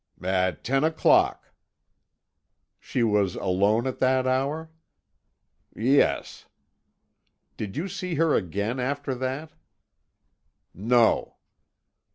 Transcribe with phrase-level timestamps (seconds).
[0.23, 1.51] "At ten o'clock."
[2.79, 4.71] "She was alone at that hour?"
[5.75, 6.47] "Yes."
[7.55, 9.53] "Did you see her again after that?"
[10.73, 11.35] "No."